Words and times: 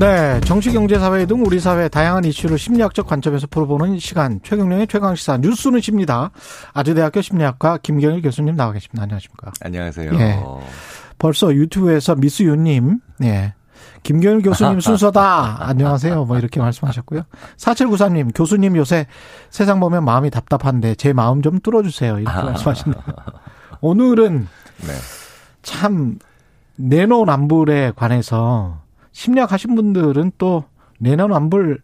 네, 0.00 0.40
정치, 0.46 0.72
경제, 0.72 0.98
사회 0.98 1.26
등 1.26 1.44
우리 1.44 1.60
사회 1.60 1.86
다양한 1.90 2.24
이슈를 2.24 2.58
심리학적 2.58 3.06
관점에서 3.06 3.46
풀어보는 3.48 3.98
시간 3.98 4.40
최경령의 4.42 4.86
최강 4.86 5.14
시사 5.14 5.36
뉴스는 5.36 5.82
십니다. 5.82 6.30
아주대학교 6.72 7.20
심리학과 7.20 7.76
김경일 7.82 8.22
교수님 8.22 8.56
나와 8.56 8.72
계십니다. 8.72 9.02
안녕하십니까? 9.02 9.52
안녕하세요. 9.60 10.12
예. 10.14 10.42
벌써 11.18 11.52
유튜브에서 11.54 12.14
미스유님, 12.14 12.98
예. 13.24 13.52
김경일 14.02 14.40
교수님 14.40 14.80
순서다. 14.80 15.58
안녕하세요. 15.68 16.24
뭐 16.24 16.38
이렇게 16.38 16.60
말씀하셨고요. 16.60 17.20
4793님, 17.58 18.30
교수님 18.34 18.76
요새 18.76 19.06
세상 19.50 19.80
보면 19.80 20.06
마음이 20.06 20.30
답답한데 20.30 20.94
제 20.94 21.12
마음 21.12 21.42
좀 21.42 21.60
뚫어주세요. 21.60 22.20
이렇게 22.20 22.42
말씀하십니다. 22.42 23.04
오늘은 23.82 24.48
네. 24.78 24.92
참 25.60 26.18
내노남불에 26.76 27.92
관해서 27.96 28.79
심리학 29.12 29.52
하신 29.52 29.74
분들은 29.74 30.32
또 30.38 30.64
내노남불 30.98 31.82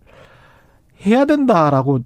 해야 1.05 1.25
된다라고 1.25 2.01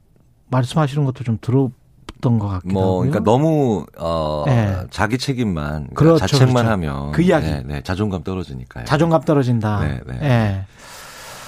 말씀하시는 0.48 1.04
것도 1.04 1.24
좀 1.24 1.38
들었던 1.40 2.38
것 2.38 2.48
같기도 2.48 2.72
뭐, 2.72 2.82
하고요. 2.84 3.10
그러니까 3.10 3.20
너무 3.20 3.86
어 3.98 4.44
네. 4.46 4.84
자기 4.90 5.18
책임만 5.18 5.90
그러니까 5.94 5.94
그렇죠, 5.94 6.26
자책만 6.26 6.64
그렇죠. 6.64 6.70
하면 6.70 7.12
그 7.12 7.22
이야기. 7.22 7.46
네, 7.46 7.62
네, 7.64 7.82
자존감 7.82 8.22
떨어지니까요. 8.22 8.84
자존감 8.84 9.22
떨어진다. 9.22 9.80
네, 9.80 10.00
네. 10.06 10.18
예. 10.22 10.64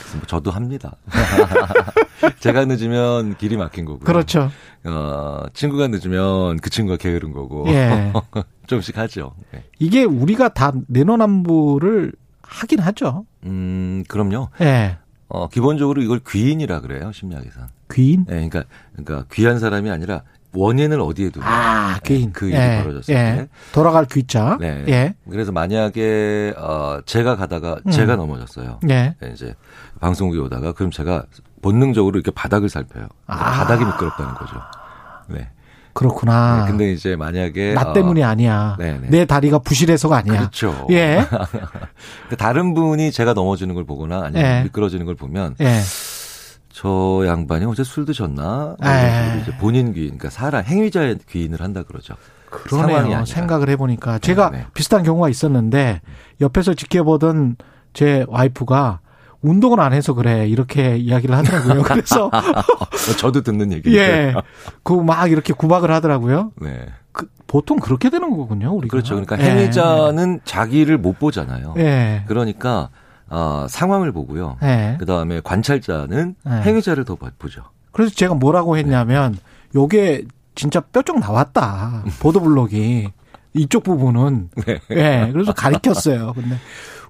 그래서 0.00 0.16
뭐 0.18 0.26
저도 0.26 0.50
합니다. 0.50 0.96
제가 2.40 2.64
늦으면 2.66 3.36
길이 3.36 3.56
막힌 3.56 3.84
거고요. 3.84 4.04
그렇죠. 4.04 4.50
어, 4.84 5.44
친구가 5.54 5.88
늦으면 5.88 6.58
그 6.58 6.70
친구가 6.70 6.96
게으른 6.98 7.32
거고. 7.32 7.64
예. 7.68 8.12
조금씩 8.66 8.96
하죠. 8.96 9.34
네. 9.52 9.64
이게 9.78 10.04
우리가 10.04 10.50
다 10.50 10.72
내노남불을 10.86 12.12
하긴 12.42 12.78
하죠. 12.78 13.26
음, 13.44 14.04
그럼요. 14.08 14.48
예. 14.60 14.98
어, 15.28 15.48
기본적으로 15.48 16.02
이걸 16.02 16.20
귀인이라 16.26 16.80
그래요, 16.80 17.10
심리학에서는. 17.12 17.68
귀인? 17.92 18.24
네, 18.26 18.34
그러니까, 18.48 18.64
그러니까 18.94 19.26
귀한 19.32 19.58
사람이 19.58 19.90
아니라 19.90 20.22
원인을 20.54 21.00
어디에 21.00 21.30
두냐. 21.30 21.46
아, 21.46 21.98
귀인. 22.04 22.32
그 22.32 22.46
일이 22.46 22.56
예, 22.56 22.82
벌어졌을 22.82 23.14
예. 23.14 23.18
때. 23.18 23.48
돌아갈 23.72 24.04
귀자. 24.04 24.58
네. 24.60 24.84
예. 24.88 25.14
그래서 25.30 25.50
만약에 25.50 26.52
어 26.58 27.00
제가 27.06 27.36
가다가 27.36 27.78
음. 27.86 27.90
제가 27.90 28.16
넘어졌어요. 28.16 28.80
예. 28.90 29.14
네, 29.18 29.30
이제 29.32 29.54
방송국에 30.00 30.38
오다가 30.40 30.72
그럼 30.72 30.90
제가 30.90 31.24
본능적으로 31.62 32.18
이렇게 32.18 32.30
바닥을 32.30 32.68
살펴요. 32.68 33.08
아. 33.26 33.36
바닥이 33.36 33.84
미끄럽다는 33.84 34.34
거죠. 34.34 34.56
네. 35.28 35.48
그렇구나. 35.92 36.64
네, 36.64 36.70
근데 36.70 36.92
이제 36.92 37.16
만약에 37.16 37.74
나 37.74 37.90
어, 37.90 37.92
때문이 37.92 38.24
아니야. 38.24 38.76
네, 38.78 38.98
네. 39.00 39.08
내 39.10 39.24
다리가 39.24 39.58
부실해서가 39.58 40.18
아니야. 40.18 40.38
그렇죠. 40.38 40.86
예. 40.90 41.24
그러니까 41.28 42.36
다른 42.38 42.74
분이 42.74 43.12
제가 43.12 43.34
넘어지는 43.34 43.74
걸 43.74 43.84
보거나 43.84 44.22
아니면 44.24 44.44
예. 44.44 44.62
미끄러지는 44.64 45.04
걸 45.06 45.14
보면 45.14 45.56
예. 45.60 45.80
저 46.70 47.22
양반이 47.26 47.66
어제 47.66 47.84
술 47.84 48.06
드셨나? 48.06 48.76
뭐 48.80 48.92
식으로 48.92 49.40
이제 49.42 49.56
본인 49.58 49.92
귀인, 49.92 50.18
그러니까 50.18 50.30
사람 50.30 50.64
행위자의 50.64 51.18
귀인을 51.30 51.60
한다 51.60 51.82
그러죠. 51.82 52.14
그러네요. 52.50 53.24
생각을 53.24 53.68
해보니까 53.70 54.18
제가 54.18 54.50
네. 54.50 54.66
비슷한 54.74 55.02
경우가 55.02 55.28
있었는데 55.28 56.00
옆에서 56.40 56.74
지켜보던 56.74 57.56
제 57.94 58.24
와이프가 58.28 59.00
운동을 59.42 59.80
안 59.80 59.92
해서 59.92 60.14
그래 60.14 60.46
이렇게 60.48 60.96
이야기를 60.96 61.36
하더라고요. 61.36 61.82
그래서 61.86 62.26
어, 62.26 63.12
저도 63.18 63.42
듣는 63.42 63.72
얘기인데. 63.72 63.98
예, 64.00 64.34
그 64.82 64.94
막 65.02 65.30
이렇게 65.30 65.52
구박을 65.52 65.90
하더라고요. 65.90 66.52
네. 66.60 66.86
그 67.12 67.28
보통 67.46 67.78
그렇게 67.78 68.08
되는 68.08 68.30
거군요. 68.36 68.72
우리가 68.72 68.90
그렇죠. 68.92 69.14
그러니까 69.14 69.38
예. 69.40 69.50
행위자는 69.50 70.40
자기를 70.44 70.96
못 70.98 71.18
보잖아요. 71.18 71.74
예, 71.78 72.24
그러니까 72.26 72.88
어, 73.28 73.66
상황을 73.68 74.12
보고요. 74.12 74.56
예. 74.62 74.96
그 74.98 75.06
다음에 75.06 75.40
관찰자는 75.42 76.34
네. 76.44 76.60
행위자를 76.62 77.04
더 77.04 77.16
보죠. 77.38 77.62
그래서 77.90 78.14
제가 78.14 78.34
뭐라고 78.34 78.76
했냐면 78.78 79.36
요게 79.74 80.24
진짜 80.54 80.80
뼈쪽 80.80 81.18
나왔다 81.18 82.04
보도블록이 82.20 83.08
이쪽 83.54 83.82
부분은 83.84 84.50
네. 84.66 84.80
예 84.90 85.30
그래서 85.32 85.52
가리켰어요 85.52 86.32
근데 86.34 86.56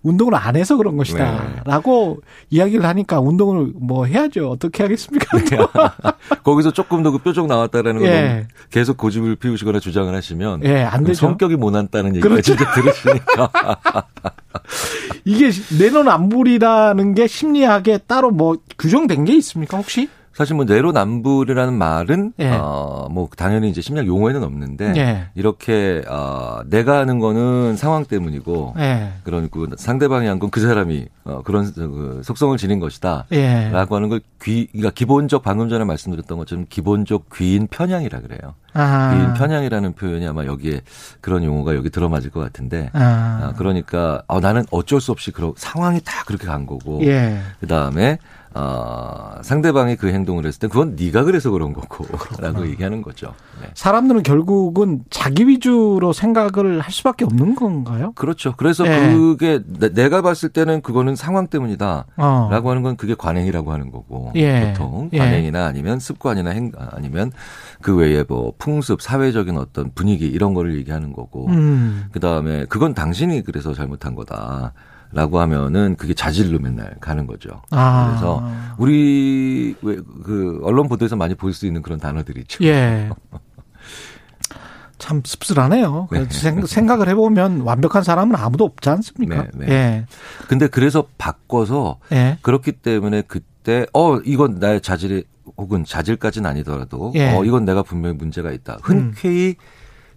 운동을 0.02 0.34
안 0.34 0.56
해서 0.56 0.76
그런 0.76 0.94
네. 0.94 0.98
것이다라고 0.98 2.20
이야기를 2.50 2.84
하니까 2.84 3.20
운동을 3.20 3.72
뭐 3.76 4.04
해야죠 4.06 4.50
어떻게 4.50 4.82
하겠습니까 4.82 5.38
거기서 6.42 6.72
조금 6.72 7.02
더 7.04 7.12
그 7.12 7.18
뾰족 7.18 7.46
나왔다라는 7.46 8.00
걸 8.00 8.08
예. 8.08 8.48
계속 8.70 8.96
고집을 8.96 9.36
피우시거나 9.36 9.80
주장을 9.80 10.12
하시면 10.14 10.62
예, 10.64 10.82
안 10.82 11.04
되죠. 11.04 11.20
성격이 11.26 11.56
모난다는 11.56 12.16
얘기가 12.16 12.28
그렇죠. 12.28 12.56
진짜 12.56 12.72
들으시니까 12.72 13.50
이게 15.24 15.50
내로남불이라는 15.78 17.14
게 17.14 17.26
심리학에 17.26 17.98
따로 18.06 18.30
뭐 18.30 18.56
규정된 18.78 19.24
게 19.26 19.34
있습니까 19.36 19.76
혹시 19.76 20.08
사실 20.34 20.56
뭐 20.56 20.64
내로남불이라는 20.64 21.74
말은 21.74 22.32
예. 22.40 22.50
어뭐 22.50 23.28
당연히 23.36 23.68
이제 23.68 23.80
심리학 23.82 24.06
용어에는 24.06 24.42
없는데 24.42 24.94
예. 24.96 25.26
이렇게 25.34 26.02
어 26.08 26.60
내가 26.66 26.98
하는 26.98 27.18
거는 27.18 27.76
상황 27.76 28.04
때문이고 28.04 28.74
예. 28.78 29.12
그러니까 29.24 29.58
상대방이 29.76 30.26
한 30.26 30.38
건 30.38 30.50
그 30.50 30.60
사람이 30.60 31.06
어 31.24 31.42
그런 31.44 31.72
그 31.72 32.20
속성을 32.24 32.56
지닌 32.58 32.80
것이다. 32.80 33.26
예. 33.32 33.68
라고 33.70 33.96
하는 33.96 34.08
걸 34.08 34.20
귀, 34.42 34.66
그러니까 34.72 34.90
기본적 34.90 35.42
방금 35.42 35.68
전에 35.68 35.84
말씀드렸던 35.84 36.36
것처럼 36.38 36.66
기본적 36.68 37.26
귀인 37.34 37.66
편향이라 37.68 38.20
그래요. 38.20 38.54
아. 38.74 39.14
귀인 39.14 39.34
편향이라는 39.34 39.92
표현이 39.92 40.26
아마 40.26 40.44
여기에 40.46 40.80
그런 41.20 41.44
용어가 41.44 41.74
여기 41.76 41.90
들어맞을 41.90 42.30
것 42.30 42.40
같은데. 42.40 42.90
아. 42.92 43.40
아, 43.42 43.52
그러니까 43.56 44.22
어, 44.26 44.40
나는 44.40 44.64
어쩔 44.70 45.00
수 45.00 45.12
없이 45.12 45.30
그런 45.30 45.52
상황이 45.56 46.00
다 46.04 46.24
그렇게 46.26 46.46
간 46.46 46.66
거고. 46.66 47.04
예. 47.04 47.38
그 47.60 47.66
다음에 47.66 48.18
어, 48.54 49.36
상대방이 49.42 49.96
그 49.96 50.08
행동을 50.08 50.46
했을 50.46 50.60
때 50.60 50.68
그건 50.68 50.96
네가 50.98 51.24
그래서 51.24 51.50
그런 51.50 51.72
거고라고 51.72 52.66
얘기하는 52.70 53.02
거죠. 53.02 53.34
네. 53.60 53.68
사람들은 53.74 54.22
결국은 54.22 55.02
자기 55.10 55.48
위주로 55.48 56.12
생각을 56.12 56.80
할 56.80 56.92
수밖에 56.92 57.24
없는 57.24 57.54
건가요? 57.54 58.12
그렇죠. 58.14 58.54
그래서 58.56 58.86
예. 58.86 59.14
그게 59.14 59.60
내, 59.66 60.08
가 60.08 60.20
봤을 60.20 60.50
때는 60.50 60.82
그거는 60.82 61.16
상황 61.16 61.46
때문이다. 61.46 62.06
어. 62.16 62.48
라고 62.50 62.70
하는 62.70 62.82
건 62.82 62.96
그게 62.96 63.14
관행이라고 63.14 63.72
하는 63.72 63.90
거고 63.90 64.32
예. 64.34 64.74
보통 64.76 65.08
예. 65.12 65.18
관행이나 65.18 65.64
아니면 65.64 65.98
습관이나 65.98 66.50
행 66.50 66.72
아니면 66.90 67.32
그 67.80 67.96
외에 67.96 68.24
뭐 68.28 68.52
풍습 68.58 69.00
사회적인 69.00 69.56
어떤 69.56 69.92
분위기 69.94 70.26
이런 70.26 70.52
거를 70.52 70.76
얘기하는 70.76 71.12
거고 71.12 71.48
음. 71.48 72.06
그 72.12 72.20
다음에 72.20 72.66
그건 72.66 72.94
당신이 72.94 73.42
그래서 73.42 73.72
잘못한 73.72 74.14
거다 74.14 74.72
라고 75.12 75.40
하면은 75.40 75.96
그게 75.96 76.14
자질로 76.14 76.58
맨날 76.58 76.96
가는 77.00 77.26
거죠. 77.26 77.60
아. 77.70 78.08
그래서 78.10 78.42
우리 78.78 79.74
왜 79.82 79.96
그 80.24 80.60
언론 80.62 80.88
보도에서 80.88 81.16
많이 81.16 81.34
볼 81.34 81.52
수 81.52 81.66
있는 81.66 81.82
그런 81.82 81.98
단어들이 81.98 82.40
있죠. 82.42 82.64
예. 82.64 83.10
참 84.98 85.20
씁쓸하네요. 85.24 86.08
네. 86.12 86.26
생- 86.30 86.64
생각을 86.64 87.08
해보면 87.08 87.62
완벽한 87.62 88.04
사람은 88.04 88.36
아무도 88.36 88.64
없지 88.64 88.88
않습니까? 88.88 89.48
네, 89.54 89.66
네. 89.66 89.72
예. 89.72 90.06
근데 90.48 90.68
그래서 90.68 91.06
바꿔서 91.18 91.98
예. 92.12 92.38
그렇기 92.42 92.72
때문에 92.72 93.22
그때 93.26 93.84
어 93.92 94.18
이건 94.18 94.60
나의 94.60 94.80
자질이 94.80 95.24
혹은 95.58 95.84
자질까지는 95.84 96.48
아니더라도 96.48 97.12
예. 97.16 97.32
음. 97.32 97.36
어 97.38 97.44
이건 97.44 97.64
내가 97.64 97.82
분명히 97.82 98.16
문제가 98.16 98.52
있다. 98.52 98.78
흔쾌히 98.82 99.56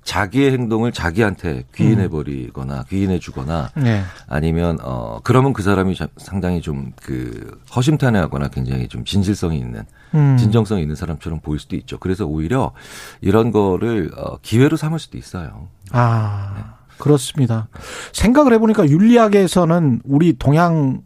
자기의 0.05 0.51
행동을 0.53 0.91
자기한테 0.91 1.63
귀인해 1.75 2.07
버리거나 2.07 2.83
귀인해 2.89 3.17
주거나 3.19 3.71
예. 3.79 4.03
아니면 4.27 4.77
어 4.83 5.19
그러면 5.23 5.51
그 5.51 5.63
사람이 5.63 5.95
자- 5.95 6.07
상당히 6.17 6.61
좀 6.61 6.93
그 7.01 7.59
허심탄회하거나 7.75 8.47
굉장히 8.49 8.87
좀 8.87 9.03
진실성이 9.03 9.57
있는 9.57 9.83
음. 10.13 10.37
진정성이 10.37 10.83
있는 10.83 10.95
사람처럼 10.95 11.39
보일 11.41 11.59
수도 11.59 11.75
있죠. 11.75 11.97
그래서 11.99 12.25
오히려 12.25 12.71
이런 13.21 13.51
거를 13.51 14.11
어 14.15 14.37
기회로 14.41 14.77
삼을 14.77 14.99
수도 14.99 15.17
있어요. 15.17 15.67
아, 15.91 16.75
그렇습니다. 16.99 17.67
생각을 18.13 18.53
해 18.53 18.59
보니까 18.59 18.87
윤리학에서는 18.87 20.01
우리 20.05 20.33
동양 20.37 21.01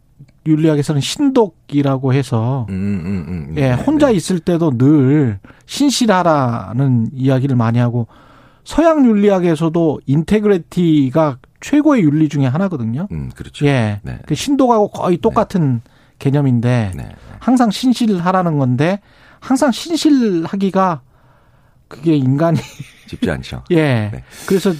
윤리학에서는 0.46 1.00
신독이라고 1.00 2.12
해서 2.14 2.66
음, 2.68 2.74
음, 2.74 3.06
음, 3.06 3.46
음. 3.50 3.54
예, 3.56 3.60
네, 3.70 3.72
혼자 3.72 4.08
네. 4.08 4.14
있을 4.14 4.38
때도 4.40 4.76
늘 4.78 5.38
신실하라는 5.66 7.10
이야기를 7.14 7.56
많이 7.56 7.78
하고 7.78 8.06
서양 8.70 9.04
윤리학에서도 9.04 10.00
인테그리티가 10.06 11.38
최고의 11.60 12.04
윤리 12.04 12.28
중에 12.28 12.46
하나거든요. 12.46 13.08
음, 13.10 13.28
그렇죠. 13.34 13.66
예. 13.66 13.98
네. 14.04 14.20
그 14.26 14.36
신독하고 14.36 14.92
거의 14.92 15.16
똑같은 15.16 15.80
개념인데 16.20 16.92
네. 16.94 17.08
항상 17.40 17.72
신실하라는 17.72 18.58
건데 18.58 19.00
항상 19.40 19.72
신실하기가 19.72 21.00
그게 21.88 22.14
인간이 22.14 22.60
쉽지 23.10 23.28
않죠. 23.28 23.64
예. 23.72 24.10
네. 24.12 24.22
그래서 24.46 24.72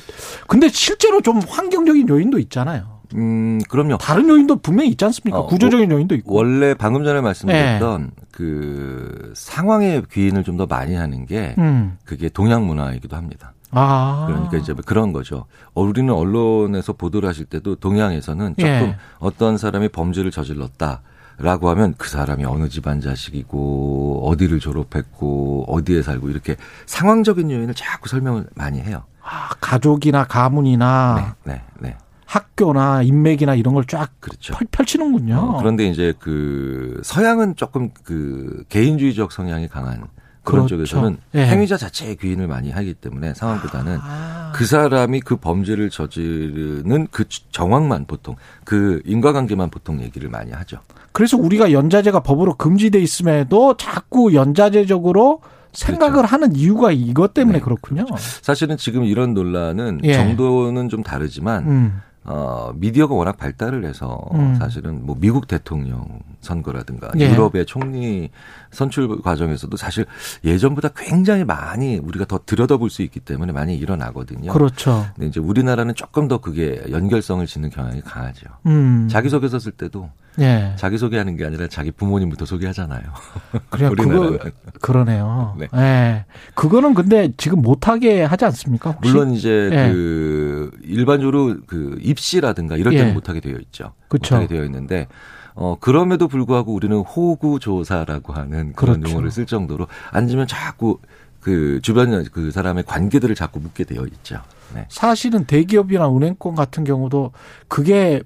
근데 0.46 0.68
실제로 0.68 1.20
좀 1.20 1.40
환경적인 1.40 2.08
요인도 2.08 2.38
있잖아요. 2.38 3.00
음, 3.16 3.58
그럼요. 3.68 3.98
다른 3.98 4.28
요인도 4.28 4.60
분명히 4.60 4.90
있지 4.90 5.04
않습니까? 5.04 5.40
어, 5.40 5.46
구조적인 5.48 5.90
요인도 5.90 6.14
있고. 6.14 6.32
원래 6.32 6.74
방금 6.74 7.02
전에 7.02 7.20
말씀드렸던 7.20 8.12
그 8.30 9.32
상황에 9.34 10.00
귀인을 10.12 10.44
좀 10.44 10.56
더 10.56 10.66
많이 10.66 10.94
하는 10.94 11.26
게 11.26 11.56
음. 11.58 11.98
그게 12.04 12.28
동양 12.28 12.68
문화이기도 12.68 13.16
합니다. 13.16 13.52
아. 13.72 14.24
그러니까 14.26 14.56
이제 14.56 14.74
그런 14.84 15.12
거죠. 15.12 15.46
어, 15.74 15.82
우리는 15.82 16.12
언론에서 16.12 16.92
보도를 16.92 17.28
하실 17.28 17.44
때도 17.44 17.76
동양에서는 17.76 18.56
조금 18.56 18.70
예. 18.70 18.96
어떤 19.18 19.58
사람이 19.58 19.88
범죄를 19.88 20.30
저질렀다. 20.30 21.02
라고 21.42 21.70
하면 21.70 21.94
그 21.96 22.06
사람이 22.10 22.44
어느 22.44 22.68
집안 22.68 23.00
자식이고 23.00 24.28
어디를 24.28 24.60
졸업했고 24.60 25.64
어디에 25.68 26.02
살고 26.02 26.28
이렇게 26.28 26.56
상황적인 26.84 27.50
요인을 27.50 27.72
자꾸 27.74 28.10
설명을 28.10 28.46
많이 28.54 28.78
해요. 28.78 29.04
아, 29.22 29.48
가족이나 29.58 30.24
가문이나 30.24 31.34
네, 31.44 31.52
네, 31.54 31.62
네. 31.78 31.96
학교나 32.26 33.02
인맥이나 33.02 33.54
이런 33.54 33.74
걸쫙 33.74 34.10
그렇죠. 34.20 34.54
펼치는군요. 34.70 35.34
어, 35.34 35.58
그런데 35.58 35.86
이제 35.86 36.12
그 36.18 37.00
서양은 37.02 37.56
조금 37.56 37.90
그 38.04 38.64
개인주의적 38.68 39.32
성향이 39.32 39.68
강한 39.68 40.06
그런 40.42 40.66
그렇죠. 40.66 40.76
쪽에서는 40.76 41.18
예. 41.34 41.46
행위자 41.46 41.76
자체의 41.76 42.16
귀인을 42.16 42.46
많이 42.46 42.70
하기 42.70 42.94
때문에 42.94 43.34
상황보다는 43.34 43.98
아. 44.00 44.52
그 44.54 44.64
사람이 44.64 45.20
그 45.20 45.36
범죄를 45.36 45.90
저지르는 45.90 47.08
그 47.10 47.24
정황만 47.52 48.06
보통 48.06 48.36
그 48.64 49.02
인과관계만 49.04 49.70
보통 49.70 50.00
얘기를 50.00 50.28
많이 50.30 50.52
하죠. 50.52 50.80
그래서 51.12 51.36
우리가 51.36 51.72
연자제가 51.72 52.20
법으로 52.20 52.54
금지돼 52.54 53.00
있음에도 53.00 53.76
자꾸 53.76 54.34
연자제적으로 54.34 55.40
생각을 55.72 56.24
하는 56.24 56.56
이유가 56.56 56.90
이것 56.90 57.34
때문에 57.34 57.58
네, 57.58 57.64
그렇군요. 57.64 58.06
사실은 58.16 58.76
지금 58.76 59.04
이런 59.04 59.34
논란은 59.34 60.00
예. 60.04 60.14
정도는 60.14 60.88
좀 60.88 61.02
다르지만 61.02 61.64
음. 61.64 62.00
어, 62.24 62.72
미디어가 62.74 63.14
워낙 63.14 63.38
발달을 63.38 63.84
해서 63.84 64.20
음. 64.34 64.54
사실은 64.56 65.06
뭐 65.06 65.16
미국 65.18 65.48
대통령 65.48 66.20
선거라든가 66.40 67.10
예. 67.18 67.30
유럽의 67.30 67.64
총리 67.66 68.30
선출 68.70 69.20
과정에서도 69.22 69.74
사실 69.76 70.06
예전보다 70.44 70.90
굉장히 70.94 71.44
많이 71.44 71.96
우리가 71.96 72.26
더 72.26 72.40
들여다볼 72.44 72.90
수 72.90 73.02
있기 73.02 73.20
때문에 73.20 73.52
많이 73.52 73.76
일어나거든요. 73.76 74.52
그렇죠. 74.52 75.06
근데 75.14 75.28
이제 75.28 75.40
우리나라는 75.40 75.94
조금 75.94 76.28
더 76.28 76.38
그게 76.38 76.82
연결성을 76.90 77.46
짓는 77.46 77.70
경향이 77.70 78.02
강하죠. 78.02 78.46
음. 78.66 79.08
자기소개서 79.10 79.58
쓸 79.58 79.72
때도 79.72 80.10
예. 80.38 80.72
자기 80.76 80.96
소개하는 80.96 81.36
게 81.36 81.44
아니라 81.44 81.66
자기 81.68 81.90
부모님부터 81.90 82.46
소개하잖아요. 82.46 83.02
그래 83.70 83.88
그거. 83.88 84.38
그러네요. 84.80 85.56
네. 85.58 85.68
예. 85.74 86.24
그거는 86.54 86.94
근데 86.94 87.32
지금 87.36 87.62
못하게 87.62 88.22
하지 88.22 88.44
않습니까? 88.44 88.92
혹시? 88.92 89.10
물론 89.10 89.32
이제 89.32 89.70
예. 89.72 89.92
그 89.92 90.70
일반적으로 90.82 91.56
그 91.66 91.98
입시라든가 92.00 92.76
이럴 92.76 92.92
때는 92.92 93.08
예. 93.10 93.12
못하게 93.12 93.40
되어 93.40 93.56
있죠. 93.58 93.92
그쵸. 94.08 94.36
못하게 94.36 94.54
되어 94.54 94.64
있는데 94.64 95.08
어 95.54 95.76
그럼에도 95.80 96.28
불구하고 96.28 96.72
우리는 96.72 96.96
호구 96.96 97.58
조사라고 97.58 98.32
하는 98.32 98.72
그런 98.74 99.00
그렇죠. 99.00 99.12
용어를 99.12 99.30
쓸 99.30 99.46
정도로 99.46 99.88
앉으면 100.12 100.46
자꾸 100.46 100.98
그 101.40 101.80
주변 101.82 102.24
그 102.32 102.50
사람의 102.50 102.84
관계들을 102.84 103.34
자꾸 103.34 103.60
묻게 103.60 103.84
되어 103.84 104.04
있죠. 104.06 104.40
네. 104.74 104.86
사실은 104.88 105.44
대기업이나 105.44 106.08
은행권 106.08 106.54
같은 106.54 106.84
경우도 106.84 107.32
그게 107.66 108.22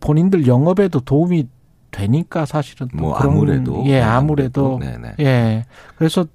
본인들 0.00 0.46
영업에도 0.46 1.00
도움이 1.00 1.48
되니까 1.90 2.44
사실은 2.44 2.88
또뭐 2.96 3.14
그런 3.18 3.32
아무래도 3.32 3.82
예 3.86 3.92
네, 3.98 4.02
아무래도 4.02 4.78
네네. 4.80 5.14
예 5.20 5.64
그래서 5.96 6.26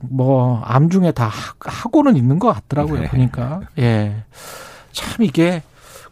뭐 0.00 0.62
암 0.64 0.90
중에 0.90 1.12
다 1.12 1.26
하- 1.26 1.54
하고는 1.60 2.16
있는 2.16 2.38
것 2.38 2.52
같더라고요 2.52 3.00
네. 3.02 3.08
보니까 3.08 3.60
예 3.78 4.24
참 4.92 5.22
이게 5.24 5.62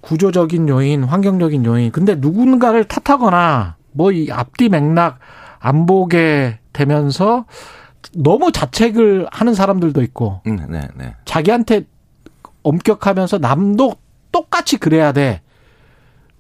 구조적인 0.01 0.67
요인 0.71 1.05
환경적인 1.05 1.65
요인 1.67 1.91
근데 1.93 2.15
누군가를 2.15 2.85
탓하거나 2.85 3.77
뭐 3.93 4.11
이 4.13 4.31
앞뒤 4.31 4.69
맥락 4.71 5.19
안 5.59 5.85
보게 5.87 6.59
되면서 6.73 7.45
너무 8.15 8.53
자책을 8.53 9.27
하는 9.31 9.53
사람들도 9.55 10.03
있고 10.05 10.41
음, 10.47 10.65
네, 10.71 10.89
네. 10.97 11.15
자기한테 11.27 11.83
엄격하면서 12.63 13.39
남도 13.39 13.95
똑같이 14.33 14.79
그래야 14.79 15.13
돼. 15.13 15.43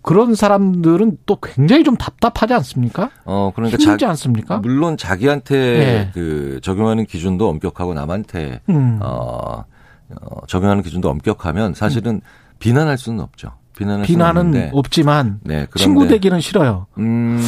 그런 0.02 0.34
사람들은 0.34 1.18
또 1.26 1.36
굉장히 1.42 1.84
좀 1.84 1.96
답답하지 1.96 2.54
않습니까? 2.54 3.10
어 3.24 3.52
그러니까 3.54 3.76
힘들지 3.78 4.04
자, 4.04 4.10
않습니까? 4.10 4.58
물론 4.58 4.96
자기한테 4.96 5.56
네. 5.56 6.10
그 6.14 6.60
적용하는 6.62 7.04
기준도 7.06 7.48
엄격하고 7.48 7.92
남한테 7.94 8.60
음. 8.70 8.98
어, 9.02 9.64
어, 10.22 10.46
적용하는 10.46 10.82
기준도 10.82 11.08
엄격하면 11.08 11.74
사실은 11.74 12.20
비난할 12.58 12.96
수는 12.96 13.20
없죠. 13.20 13.52
비난할 13.76 14.06
비난은 14.06 14.40
없는데 14.46 14.70
없지만 14.74 15.40
네, 15.42 15.66
그런데 15.70 15.78
친구 15.78 16.08
되기는 16.08 16.40
싫어요. 16.40 16.86
음, 16.98 17.40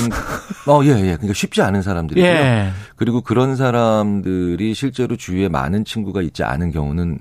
어, 0.67 0.81
예, 0.85 0.89
예. 0.89 1.17
그러니까 1.17 1.35
쉽지 1.35 1.63
않은 1.63 1.83
사람들이고요. 1.83 2.31
예. 2.31 2.71
그리고 2.97 3.21
그런 3.21 3.57
사람들이 3.57 4.75
실제로 4.75 5.17
주위에 5.17 5.49
많은 5.49 5.85
친구가 5.85 6.23
있지 6.23 6.43
않은 6.43 6.71
경우는 6.71 7.19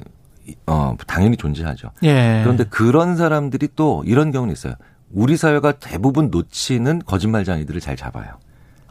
어, 0.67 0.95
당연히 1.07 1.37
존재하죠. 1.37 1.91
예. 2.03 2.41
그런데 2.43 2.63
그런 2.65 3.15
사람들이 3.15 3.69
또 3.75 4.03
이런 4.05 4.31
경우는 4.31 4.53
있어요. 4.53 4.75
우리 5.13 5.37
사회가 5.37 5.73
대부분 5.73 6.29
놓치는 6.29 7.03
거짓말장이들을 7.05 7.81
잘 7.81 7.95
잡아요. 7.95 8.33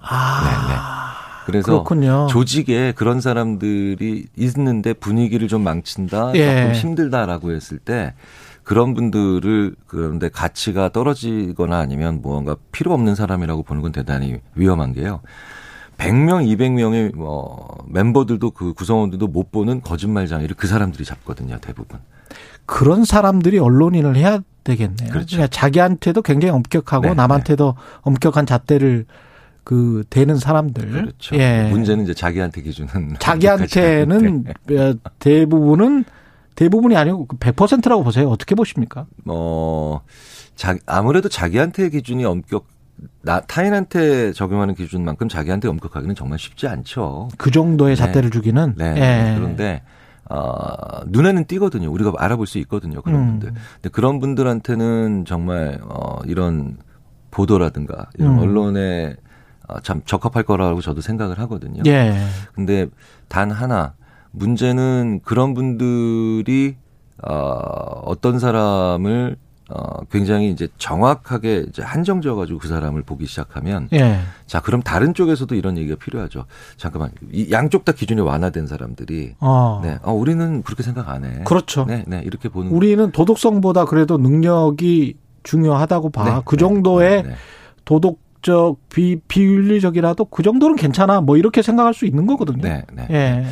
아. 0.00 0.42
네, 0.44 0.74
네. 0.74 0.80
그래서 1.46 1.72
그렇군요. 1.72 2.26
조직에 2.30 2.92
그런 2.92 3.20
사람들이 3.20 4.26
있는데 4.36 4.92
분위기를 4.92 5.48
좀 5.48 5.62
망친다, 5.62 6.32
예. 6.34 6.46
조금 6.46 6.72
힘들다라고 6.74 7.52
했을 7.52 7.78
때 7.78 8.14
그런 8.62 8.94
분들을 8.94 9.74
그런데 9.86 10.28
가치가 10.28 10.90
떨어지거나 10.90 11.78
아니면 11.78 12.20
무언가 12.22 12.56
필요 12.72 12.92
없는 12.92 13.14
사람이라고 13.14 13.62
보는 13.64 13.82
건 13.82 13.90
대단히 13.90 14.38
위험한 14.54 14.92
게요. 14.92 15.22
100명, 15.96 16.46
200명의 16.46 17.14
뭐 17.16 17.76
멤버들도 17.88 18.52
그 18.52 18.72
구성원들도 18.72 19.26
못 19.26 19.50
보는 19.50 19.82
거짓말장애를 19.82 20.56
그 20.56 20.66
사람들이 20.66 21.04
잡거든요, 21.04 21.58
대부분. 21.60 21.98
그런 22.70 23.04
사람들이 23.04 23.58
언론인을 23.58 24.14
해야 24.14 24.38
되겠네요. 24.62 25.10
그렇죠. 25.10 25.36
그러니까 25.36 25.48
자기한테도 25.48 26.22
굉장히 26.22 26.52
엄격하고 26.54 27.08
네, 27.08 27.14
남한테도 27.14 27.74
엄격한 28.02 28.46
잣대를 28.46 29.06
그 29.64 30.04
대는 30.08 30.36
사람들. 30.36 30.88
그렇죠. 30.88 31.34
예. 31.36 31.68
문제는 31.68 32.04
이제 32.04 32.14
자기한테 32.14 32.62
기준은 32.62 33.16
자기한테는 33.18 34.44
네. 34.66 34.94
대부분은 35.18 36.04
대부분이 36.54 36.96
아니고 36.96 37.26
100%라고 37.26 38.04
보세요. 38.04 38.28
어떻게 38.28 38.54
보십니까? 38.54 39.06
어, 39.26 40.02
자, 40.54 40.76
아무래도 40.86 41.28
자기한테 41.28 41.88
기준이 41.88 42.24
엄격, 42.24 42.66
나, 43.22 43.40
타인한테 43.40 44.32
적용하는 44.32 44.76
기준만큼 44.76 45.28
자기한테 45.28 45.66
엄격하기는 45.66 46.14
정말 46.14 46.38
쉽지 46.38 46.68
않죠. 46.68 47.30
그 47.36 47.50
정도의 47.50 47.96
네. 47.96 48.00
잣대를 48.00 48.30
주기는. 48.30 48.74
네. 48.76 48.94
예. 48.96 49.34
그런데, 49.36 49.82
어, 50.30 51.02
눈에는 51.06 51.44
띄거든요. 51.44 51.90
우리가 51.90 52.12
알아볼 52.16 52.46
수 52.46 52.58
있거든요. 52.58 53.02
그런 53.02 53.20
음. 53.20 53.26
분들. 53.30 53.52
근데 53.74 53.88
그런 53.90 54.20
분들한테는 54.20 55.24
정말, 55.26 55.80
어, 55.82 56.20
이런 56.24 56.78
보도라든가, 57.30 58.08
이런 58.18 58.34
음. 58.34 58.38
언론에 58.38 59.16
어, 59.70 59.80
참 59.80 60.02
적합할 60.04 60.42
거라고 60.44 60.80
저도 60.80 61.00
생각을 61.00 61.38
하거든요. 61.40 61.82
예. 61.86 62.12
근데 62.54 62.86
단 63.28 63.50
하나 63.50 63.94
문제는 64.32 65.20
그런 65.24 65.54
분들이 65.54 66.76
어 67.22 68.02
어떤 68.04 68.38
사람을 68.38 69.36
어 69.70 70.04
굉장히 70.10 70.50
이제 70.50 70.68
정확하게 70.78 71.66
이제 71.68 71.80
한정지어 71.80 72.34
가지고 72.34 72.58
그 72.58 72.66
사람을 72.66 73.02
보기 73.02 73.26
시작하면 73.26 73.88
예. 73.92 74.18
자 74.46 74.60
그럼 74.60 74.82
다른 74.82 75.14
쪽에서도 75.14 75.54
이런 75.54 75.78
얘기가 75.78 75.96
필요하죠. 75.96 76.46
잠깐만 76.76 77.12
이 77.32 77.52
양쪽 77.52 77.84
다 77.84 77.92
기준이 77.92 78.20
완화된 78.20 78.66
사람들이 78.66 79.34
어. 79.38 79.80
네, 79.84 79.98
어 80.02 80.12
우리는 80.12 80.62
그렇게 80.62 80.82
생각 80.82 81.08
안 81.08 81.24
해. 81.24 81.44
그렇죠. 81.44 81.84
네, 81.84 82.04
네 82.08 82.20
이렇게 82.24 82.48
보는 82.48 82.72
우리는 82.72 83.12
도덕성보다 83.12 83.84
그래도 83.84 84.18
능력이 84.18 85.16
중요하다고 85.44 86.10
봐. 86.10 86.24
네, 86.24 86.42
그 86.44 86.56
네, 86.56 86.58
정도의 86.58 87.22
네, 87.22 87.28
네. 87.28 87.34
도덕적 87.84 88.88
비 88.88 89.20
비윤리적이라도 89.28 90.24
그 90.26 90.42
정도는 90.42 90.74
괜찮아. 90.74 91.20
뭐 91.20 91.36
이렇게 91.36 91.62
생각할 91.62 91.94
수 91.94 92.06
있는 92.06 92.26
거거든요. 92.26 92.60
네, 92.60 92.82
네. 92.92 93.06
예. 93.10 93.46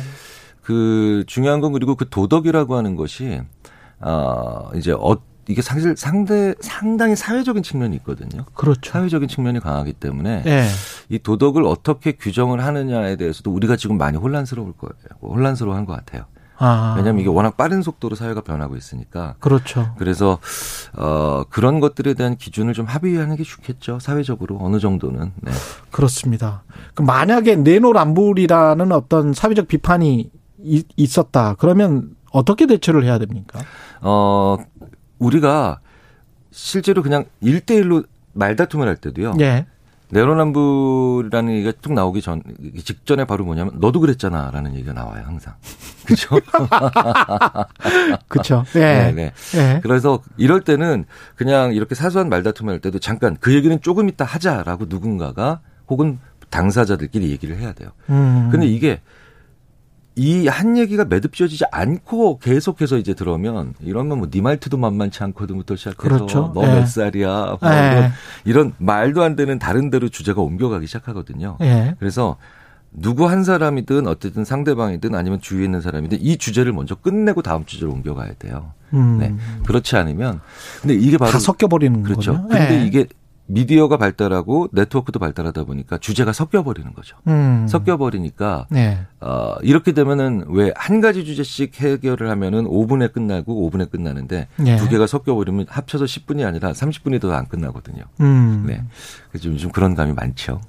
그 0.61 1.23
중요한 1.27 1.61
건 1.61 1.71
그리고 1.71 1.95
그 1.95 2.09
도덕이라고 2.09 2.75
하는 2.75 2.95
것이 2.95 3.41
어 4.01 4.69
이제 4.75 4.91
어 4.91 5.17
이게 5.49 5.63
사실 5.63 5.95
상대 5.97 6.53
상당히 6.61 7.15
사회적인 7.15 7.63
측면이 7.63 7.95
있거든요. 7.97 8.45
그렇죠. 8.53 8.91
사회적인 8.91 9.27
측면이 9.27 9.59
강하기 9.59 9.93
때문에 9.93 10.43
예. 10.45 10.65
이 11.09 11.17
도덕을 11.17 11.63
어떻게 11.65 12.11
규정을 12.11 12.63
하느냐에 12.63 13.15
대해서도 13.15 13.51
우리가 13.51 13.75
지금 13.75 13.97
많이 13.97 14.15
혼란스러울 14.15 14.73
거예요. 14.73 14.93
혼란스러워한 15.23 15.85
것 15.85 15.93
같아요. 15.93 16.25
아. 16.59 16.93
왜냐하면 16.97 17.21
이게 17.21 17.29
워낙 17.29 17.57
빠른 17.57 17.81
속도로 17.81 18.15
사회가 18.15 18.41
변하고 18.41 18.75
있으니까. 18.75 19.35
그렇죠. 19.39 19.95
그래서 19.97 20.37
어 20.95 21.43
그런 21.49 21.79
것들에 21.79 22.13
대한 22.13 22.35
기준을 22.37 22.75
좀 22.75 22.85
합의하는 22.85 23.35
게 23.35 23.43
좋겠죠. 23.43 23.97
사회적으로 23.99 24.59
어느 24.61 24.77
정도는. 24.79 25.31
네. 25.41 25.51
그렇습니다. 25.89 26.61
그 26.93 27.01
만약에 27.01 27.55
내노란불이라는 27.55 28.91
어떤 28.91 29.33
사회적 29.33 29.67
비판이 29.67 30.29
이- 30.63 30.83
있었다. 30.95 31.55
그러면 31.57 32.11
어떻게 32.31 32.67
대처를 32.67 33.03
해야 33.05 33.17
됩니까? 33.17 33.59
어, 34.01 34.57
우리가 35.19 35.79
실제로 36.51 37.03
그냥 37.03 37.25
일대일로 37.41 38.03
말다툼을 38.33 38.87
할 38.87 38.95
때도요. 38.95 39.33
예. 39.41 39.65
내로남불이라는 40.11 41.53
얘기가 41.53 41.71
뚝 41.81 41.93
나오기 41.93 42.21
전 42.21 42.41
직전에 42.83 43.25
바로 43.25 43.45
뭐냐면 43.45 43.73
너도 43.79 43.99
그랬잖아라는 43.99 44.73
얘기가 44.73 44.91
나와요 44.93 45.23
항상 45.25 45.53
그렇죠 46.03 46.39
그렇죠. 48.27 48.65
예. 48.75 48.79
네, 48.79 49.11
네. 49.11 49.33
예. 49.55 49.79
그래서 49.83 50.23
이럴 50.37 50.61
때는 50.61 51.05
그냥 51.35 51.73
이렇게 51.73 51.93
사소한 51.93 52.27
말다툼을 52.29 52.73
할 52.73 52.79
때도 52.79 52.97
잠깐 52.97 53.37
그 53.39 53.53
얘기는 53.53 53.79
조금 53.81 54.09
이따 54.09 54.25
하자라고 54.25 54.85
누군가가 54.89 55.61
혹은 55.87 56.17
당사자들끼리 56.49 57.29
얘기를 57.29 57.57
해야 57.57 57.73
돼요 57.73 57.91
음. 58.09 58.49
근데 58.51 58.65
이게 58.65 59.01
이 60.19 60.47
한 60.47 60.77
얘기가 60.77 61.05
매듭지어지지 61.05 61.65
않고 61.71 62.39
계속해서 62.39 62.97
이제 62.97 63.13
들어오면 63.13 63.75
이러면 63.81 64.17
뭐 64.17 64.29
네 64.29 64.41
말투도 64.41 64.77
만만치 64.77 65.23
않거든부터 65.23 65.75
시작해서 65.75 65.97
그렇죠. 66.01 66.51
너 66.53 66.63
예. 66.63 66.67
몇 66.67 66.85
살이야 66.87 67.57
뭐 67.61 67.71
예. 67.71 67.91
이런, 67.91 68.11
이런 68.45 68.73
말도 68.77 69.23
안 69.23 69.35
되는 69.35 69.57
다른 69.59 69.89
데로 69.89 70.09
주제가 70.09 70.41
옮겨가기 70.41 70.87
시작하거든요. 70.87 71.57
예. 71.61 71.95
그래서 71.99 72.35
누구 72.91 73.29
한 73.29 73.43
사람이든 73.43 74.07
어쨌든 74.07 74.43
상대방이든 74.43 75.13
아니면 75.15 75.39
주위에 75.39 75.63
있는 75.63 75.79
사람이든 75.79 76.17
이 76.21 76.37
주제를 76.37 76.73
먼저 76.73 76.95
끝내고 76.95 77.41
다음 77.41 77.63
주제로 77.65 77.91
옮겨가야 77.91 78.33
돼요. 78.39 78.71
음. 78.93 79.17
네. 79.19 79.35
그렇지 79.65 79.95
않으면 79.95 80.41
근데 80.81 80.95
이게 80.95 81.17
바로 81.17 81.31
다 81.31 81.39
섞여 81.39 81.67
버리는 81.67 82.01
그렇죠. 82.03 82.33
거죠. 82.33 82.47
근데 82.49 82.81
예. 82.81 82.85
이게 82.85 83.05
미디어가 83.51 83.97
발달하고 83.97 84.67
네트워크도 84.71 85.17
발달하다 85.19 85.63
보니까 85.63 85.97
주제가 85.97 86.33
섞여 86.33 86.63
버리는 86.63 86.93
거죠. 86.93 87.17
음. 87.27 87.65
섞여 87.67 87.97
버리니까 87.97 88.67
네. 88.69 88.99
어, 89.21 89.55
이렇게 89.63 89.91
되면은 89.91 90.45
왜 90.49 90.71
한 90.75 91.01
가지 91.01 91.25
주제씩 91.25 91.81
해결을 91.81 92.29
하면은 92.29 92.65
5분에 92.65 93.11
끝나고 93.11 93.69
5분에 93.71 93.89
끝나는데 93.91 94.47
예. 94.67 94.75
두 94.77 94.87
개가 94.87 95.07
섞여 95.07 95.33
버리면 95.33 95.65
합쳐서 95.67 96.05
10분이 96.05 96.45
아니라 96.45 96.71
30분이 96.73 97.19
더 97.19 97.31
안 97.33 97.47
끝나거든요. 97.47 98.03
음. 98.21 98.65
네. 98.67 98.83
그래서 99.31 99.49
요즘 99.49 99.71
그런 99.71 99.95
감이 99.95 100.13
많죠. 100.13 100.61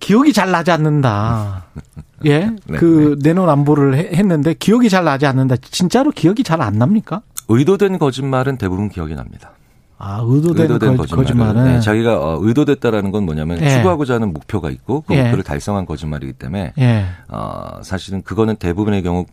기억이 0.00 0.32
잘 0.32 0.50
나지 0.50 0.70
않는다. 0.70 1.66
예. 2.26 2.46
네, 2.66 2.78
그 2.78 3.16
내노남불을 3.22 3.96
해- 3.96 4.10
했는데 4.14 4.54
기억이 4.54 4.88
잘 4.88 5.04
나지 5.04 5.26
않는다. 5.26 5.56
진짜로 5.56 6.10
기억이 6.10 6.42
잘 6.42 6.62
안 6.62 6.74
납니까? 6.74 7.22
의도된 7.48 7.98
거짓말은 7.98 8.58
대부분 8.58 8.88
기억이 8.88 9.14
납니다. 9.14 9.52
아, 10.00 10.20
의도된, 10.24 10.96
거, 10.96 11.04
거짓말은. 11.04 11.64
네, 11.64 11.80
자기가 11.80 12.18
어, 12.18 12.38
의도됐다라는 12.40 13.10
건 13.10 13.24
뭐냐면 13.24 13.60
예. 13.60 13.70
추구하고자 13.70 14.14
하는 14.14 14.32
목표가 14.32 14.70
있고 14.70 15.02
그 15.02 15.14
예. 15.14 15.22
목표를 15.24 15.42
달성한 15.44 15.86
거짓말이기 15.86 16.34
때문에 16.34 16.72
예. 16.78 17.06
어, 17.28 17.80
사실은 17.82 18.22
그거는 18.22 18.56
대부분의 18.56 19.02
경우 19.02 19.26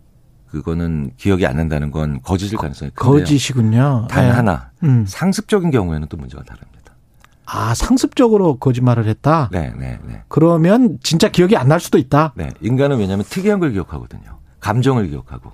그거는 0.49 1.11
기억이 1.17 1.45
안 1.45 1.57
난다는 1.57 1.91
건 1.91 2.19
거짓일 2.23 2.57
가능성이 2.57 2.91
큰데요. 2.95 3.19
거짓이군요. 3.19 4.07
단 4.09 4.25
예. 4.25 4.29
하나 4.29 4.71
음. 4.83 5.05
상습적인 5.07 5.69
경우에는 5.69 6.07
또 6.09 6.17
문제가 6.17 6.43
다릅니다. 6.43 6.93
아, 7.45 7.75
상습적으로 7.75 8.57
거짓말을 8.57 9.05
했다? 9.05 9.49
네, 9.51 9.71
네, 9.77 9.99
네. 10.07 10.23
그러면 10.29 10.97
진짜 11.03 11.29
기억이 11.29 11.55
안 11.55 11.67
날 11.67 11.79
수도 11.79 11.99
있다? 11.99 12.33
네, 12.35 12.49
인간은 12.61 12.97
왜냐하면 12.97 13.23
특이한 13.29 13.59
걸 13.59 13.71
기억하거든요. 13.71 14.39
감정을 14.61 15.09
기억하고. 15.09 15.51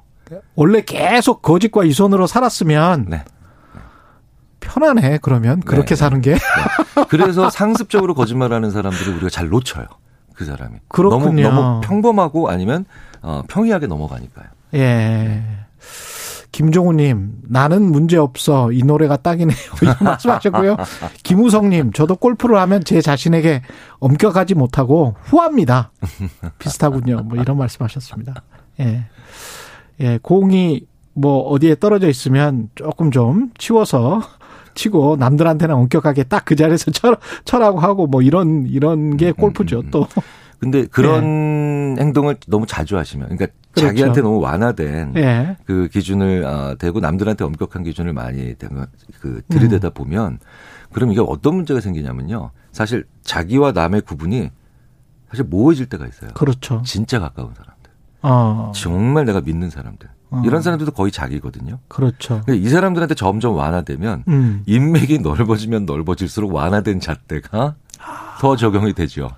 원래 0.55 0.81
계속 0.85 1.41
거짓과 1.41 1.83
이손으로 1.83 2.27
살았으면 2.27 3.07
네. 3.09 3.25
편하네, 4.61 5.19
그러면. 5.21 5.59
그렇게 5.59 5.89
네. 5.89 5.95
사는 5.95 6.21
게. 6.21 6.37
그래서 7.09 7.49
상습적으로 7.49 8.13
거짓말하는 8.13 8.71
사람들을 8.71 9.13
우리가 9.15 9.29
잘 9.29 9.49
놓쳐요. 9.49 9.85
그 10.33 10.45
사람이. 10.45 10.77
그렇군요. 10.87 11.49
너무, 11.49 11.61
너무 11.61 11.81
평범하고 11.81 12.49
아니면 12.49 12.85
어, 13.21 13.43
평이하게 13.47 13.87
넘어가니까요. 13.87 14.45
예. 14.75 15.43
김종우님, 16.51 17.43
나는 17.43 17.83
문제 17.83 18.17
없어. 18.17 18.71
이 18.71 18.83
노래가 18.83 19.17
딱이네요. 19.17 19.57
이런 19.81 19.95
말씀 20.01 20.29
하셨고요. 20.31 20.77
김우성님, 21.23 21.93
저도 21.93 22.15
골프를 22.15 22.57
하면 22.57 22.83
제 22.83 23.01
자신에게 23.01 23.61
엄격하지 23.99 24.55
못하고 24.55 25.15
후합니다. 25.21 25.91
비슷하군요. 26.59 27.23
뭐 27.23 27.37
이런 27.37 27.57
말씀 27.57 27.83
하셨습니다. 27.83 28.35
예. 28.79 29.05
예, 30.01 30.19
공이 30.21 30.85
뭐 31.13 31.41
어디에 31.43 31.75
떨어져 31.75 32.09
있으면 32.09 32.69
조금 32.75 33.11
좀 33.11 33.51
치워서 33.57 34.21
치고 34.75 35.15
남들한테는 35.17 35.75
엄격하게 35.75 36.23
딱 36.23 36.45
그 36.45 36.55
자리에서 36.55 36.89
쳐, 36.91 37.15
쳐라고 37.45 37.79
하고 37.79 38.07
뭐 38.07 38.21
이런 38.21 38.65
이런 38.67 39.15
게 39.17 39.31
골프죠. 39.31 39.83
또 39.91 40.07
근데 40.59 40.85
그런 40.85 41.97
행동을 41.99 42.37
너무 42.47 42.65
자주 42.67 42.95
하시면, 42.97 43.29
그러니까 43.29 43.47
네. 43.47 43.51
그렇죠. 43.71 43.87
자기한테 43.87 44.21
너무 44.21 44.39
완화된 44.41 45.13
예. 45.17 45.57
그 45.65 45.87
기준을 45.91 46.45
아, 46.45 46.75
대고 46.77 46.99
남들한테 46.99 47.43
엄격한 47.45 47.83
기준을 47.83 48.13
많이 48.13 48.53
대- 48.55 48.67
그 49.19 49.41
들이대다 49.49 49.87
음. 49.87 49.93
보면, 49.95 50.39
그럼 50.93 51.11
이게 51.11 51.21
어떤 51.25 51.55
문제가 51.55 51.79
생기냐면요. 51.81 52.51
사실 52.71 53.05
자기와 53.23 53.71
남의 53.71 54.01
구분이 54.01 54.49
사실 55.31 55.45
모호해질 55.45 55.87
때가 55.87 56.05
있어요. 56.05 56.29
그렇죠. 56.35 56.81
진짜 56.85 57.19
가까운 57.19 57.53
사람들, 57.55 57.89
어. 58.21 58.71
정말 58.75 59.25
내가 59.25 59.41
믿는 59.41 59.69
사람들, 59.71 60.09
어. 60.31 60.41
이런 60.45 60.61
사람들도 60.61 60.93
거의 60.93 61.11
자기거든요. 61.11 61.79
그렇죠. 61.87 62.41
근데 62.45 62.59
이 62.59 62.67
사람들한테 62.69 63.15
점점 63.15 63.55
완화되면 63.55 64.23
음. 64.27 64.63
인맥이 64.65 65.19
넓어지면 65.19 65.85
넓어질수록 65.85 66.53
완화된 66.53 66.99
잣대가 66.99 67.75
더 68.39 68.55
적용이 68.55 68.93
되죠. 68.93 69.29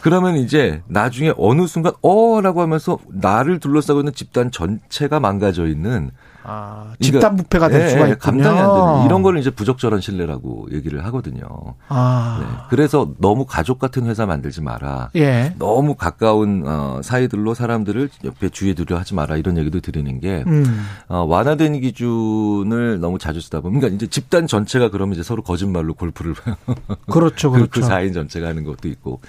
그러면 0.00 0.36
이제 0.36 0.82
나중에 0.86 1.32
어느 1.36 1.66
순간 1.66 1.92
어라고 2.00 2.62
하면서 2.62 2.98
나를 3.08 3.60
둘러싸고 3.60 4.00
있는 4.00 4.12
집단 4.14 4.50
전체가 4.50 5.20
망가져 5.20 5.66
있는 5.66 6.10
아, 6.48 6.92
그러니까, 6.96 6.96
집단 7.00 7.36
부패가 7.36 7.68
될 7.68 7.82
예, 7.82 7.88
수가 7.88 8.08
예, 8.08 8.12
있군요. 8.12 8.18
감당이 8.18 8.58
안 8.60 8.74
되는 8.74 9.06
이런 9.06 9.22
거를 9.22 9.40
이제 9.40 9.50
부적절한 9.50 10.00
신뢰라고 10.00 10.68
얘기를 10.72 11.04
하거든요. 11.06 11.44
아. 11.88 12.38
네. 12.40 12.46
그래서 12.70 13.10
너무 13.18 13.46
가족 13.46 13.80
같은 13.80 14.06
회사 14.06 14.26
만들지 14.26 14.62
마라. 14.62 15.10
예. 15.16 15.54
너무 15.58 15.96
가까운 15.96 16.62
어, 16.64 17.00
사이들로 17.02 17.54
사람들을 17.54 18.10
옆에 18.24 18.48
주위에 18.48 18.74
두려 18.74 18.96
하지 18.96 19.14
마라 19.14 19.36
이런 19.36 19.58
얘기도 19.58 19.80
드리는 19.80 20.20
게 20.20 20.44
음. 20.46 20.86
어, 21.08 21.24
완화된 21.28 21.80
기준을 21.80 23.00
너무 23.00 23.18
자주 23.18 23.40
쓰다 23.40 23.60
보면 23.60 23.80
그러니까 23.80 23.96
이제 23.96 24.06
집단 24.06 24.46
전체가 24.46 24.90
그러면 24.90 25.14
이제 25.14 25.24
서로 25.24 25.42
거짓말로 25.42 25.94
골프를 25.94 26.34
그렇죠. 27.10 27.50
그, 27.50 27.58
그렇죠. 27.58 27.80
그 27.80 27.80
4인 27.80 28.14
전체가 28.14 28.46
하는 28.46 28.62
것도 28.62 28.86
있고 28.88 29.20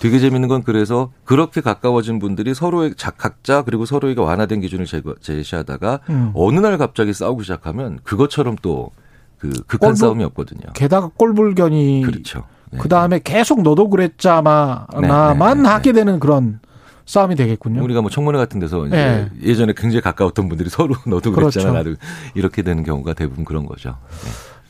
되게 0.00 0.18
재밌는 0.18 0.48
건 0.48 0.62
그래서 0.62 1.12
그렇게 1.24 1.60
가까워진 1.60 2.18
분들이 2.18 2.54
서로의 2.54 2.94
자- 2.96 3.10
각자 3.10 3.62
그리고 3.62 3.84
서로에게 3.84 4.20
완화된 4.20 4.60
기준을 4.60 4.86
제거- 4.86 5.14
제시하다가 5.20 6.00
음. 6.08 6.32
어느 6.34 6.58
날 6.58 6.78
갑자기 6.78 7.12
싸우기 7.12 7.42
시작하면 7.44 8.00
그것처럼 8.02 8.56
또 8.62 8.90
그 9.38 9.48
극한 9.66 9.92
꼴불- 9.92 9.96
싸움이 9.96 10.22
없거든요. 10.24 10.70
게다가 10.74 11.08
꼴불견이 11.16 12.02
그렇죠. 12.04 12.44
네. 12.72 12.78
그 12.78 12.90
다음에 12.90 13.20
계속 13.24 13.62
너도 13.62 13.88
그랬자마나만 13.88 15.38
네, 15.38 15.54
네, 15.54 15.62
네, 15.62 15.68
하게 15.68 15.92
되는 15.92 16.20
그런 16.20 16.60
싸움이 17.06 17.36
되겠군요. 17.36 17.82
우리가 17.82 18.02
뭐 18.02 18.10
청문회 18.10 18.38
같은 18.38 18.60
데서 18.60 18.84
네. 18.86 19.30
예전에 19.42 19.72
굉장히 19.74 20.02
가까웠던 20.02 20.50
분들이 20.50 20.68
서로 20.68 20.94
너도 21.08 21.32
그랬잖아 21.32 21.70
그렇죠. 21.70 21.90
나도 21.90 22.00
이렇게 22.34 22.60
되는 22.60 22.82
경우가 22.84 23.14
대부분 23.14 23.46
그런 23.46 23.64
거죠. 23.64 23.96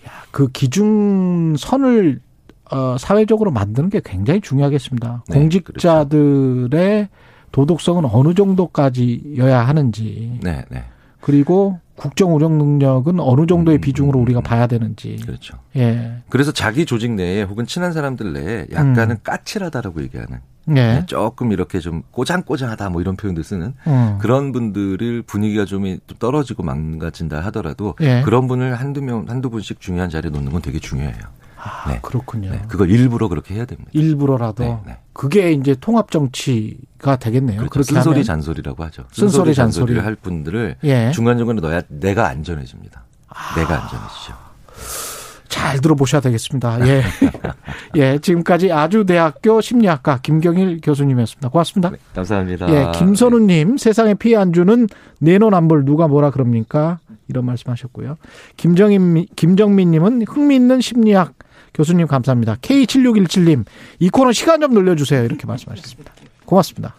네. 0.05 0.11
그 0.31 0.47
기준선을 0.47 2.21
어, 2.71 2.97
사회적으로 2.99 3.51
만드는 3.51 3.91
게 3.91 4.01
굉장히 4.05 4.41
중요하겠습니다. 4.41 5.25
네, 5.29 5.35
공직자들의 5.35 7.09
도덕성은 7.53 8.05
어느 8.05 8.35
정도까지여야 8.35 9.61
하는지 9.61 10.39
네, 10.43 10.65
네. 10.71 10.85
그리고 11.21 11.79
국정 11.97 12.35
운영 12.35 12.57
능력은 12.57 13.21
어느 13.21 13.47
정도의 13.47 13.79
음, 13.79 13.81
비중으로 13.81 14.21
음, 14.21 14.23
우리가 14.23 14.41
음. 14.41 14.43
봐야 14.43 14.67
되는지. 14.67 15.19
그렇죠. 15.27 15.59
예. 15.77 16.23
그래서 16.31 16.51
자기 16.51 16.87
조직 16.87 17.11
내에 17.13 17.43
혹은 17.43 17.67
친한 17.67 17.93
사람들 17.93 18.33
내에 18.33 18.67
약간은 18.73 19.19
까칠하다라고 19.23 20.03
얘기하는 20.05 20.41
예. 20.69 20.73
네, 20.75 21.07
조금 21.07 21.53
이렇게 21.53 21.79
좀 21.79 22.03
꼬장꼬장하다 22.11 22.91
뭐 22.91 23.03
이런 23.03 23.17
표현도 23.17 23.43
쓰는 23.43 23.75
음. 23.87 24.19
그런 24.19 24.53
분들을 24.53 25.23
분위기가 25.23 25.67
좀 25.67 25.99
떨어지고 26.19 26.63
망가진다 26.63 27.41
하더라도 27.47 27.95
예. 28.01 28.23
그런 28.25 28.47
분을 28.47 28.75
한두 28.77 29.03
명 29.03 29.27
한두 29.29 29.51
분씩 29.51 29.81
중요한 29.81 30.09
자리에 30.09 30.31
놓는 30.31 30.53
건 30.53 30.63
되게 30.63 30.79
중요해요. 30.79 31.21
아, 31.63 31.91
네. 31.91 31.99
그렇군요. 32.03 32.51
네, 32.51 32.63
그걸 32.69 32.91
일부러 32.91 33.29
그렇게 33.29 33.55
해야 33.55 33.65
됩니다. 33.65 33.91
일부러라도 33.93 34.65
네, 34.65 34.79
네. 34.87 34.97
그게 35.13 35.53
이제 35.53 35.77
통합 35.79 36.11
정치가 36.11 37.17
되겠네요. 37.17 37.67
그렇죠. 37.67 37.95
쓴소리. 37.95 38.25
잔소리라고 38.25 38.83
하죠. 38.85 39.05
쓴소리 39.13 39.55
잔소리. 39.55 39.55
잔소리를 39.55 40.05
할 40.05 40.17
분들을 40.17 40.77
예. 40.85 41.11
중간 41.13 41.37
중간에 41.39 41.61
넣어야 41.61 41.83
내가 41.89 42.29
안전해집니다. 42.29 43.05
내가 43.57 43.83
안전해지죠. 43.83 44.35
잘 45.49 45.81
들어보셔야 45.81 46.21
되겠습니다. 46.23 46.87
예. 46.89 47.03
예, 47.97 48.19
지금까지 48.19 48.73
아주대학교 48.73 49.61
심리학과 49.61 50.19
김경일 50.23 50.81
교수님이었습니다. 50.83 51.49
고맙습니다. 51.49 51.91
네, 51.91 51.99
감사합니다. 52.15 52.69
예, 52.71 52.99
김선우님, 52.99 53.77
세상에 53.77 54.15
피해 54.15 54.37
안 54.37 54.53
주는 54.53 54.87
내노남불 55.19 55.85
누가 55.85 56.09
뭐라 56.09 56.31
그럽니까? 56.31 56.99
이런 57.29 57.45
말씀하셨고요. 57.45 58.17
김정인, 58.57 59.27
김정민님은 59.37 60.23
흥미있는 60.27 60.81
심리학 60.81 61.35
교수님 61.75 62.07
감사합니다. 62.07 62.57
K7617님, 62.57 63.65
이 63.99 64.11
코너 64.11 64.33
시간 64.33 64.61
좀 64.61 64.75
늘려주세요. 64.75 65.25
이렇게 65.25 65.47
말씀하셨습니다. 65.47 66.13
고맙습니다. 66.45 66.95